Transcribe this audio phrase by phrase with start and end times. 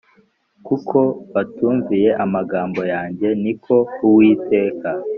[0.67, 0.97] kuko
[1.33, 4.89] batumviye amagambo yanjye ni ko Uwiteka